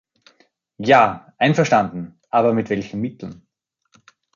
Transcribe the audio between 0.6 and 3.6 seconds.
Ja, einverstanden, aber mit welchen Mitteln?